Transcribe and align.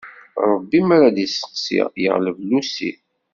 Ṛebbi 0.51 0.79
mi 0.87 0.93
ara 0.95 1.15
d 1.15 1.17
isteqsi, 1.25 1.81
yeɣleb 2.03 2.37
llusi. 2.43 2.91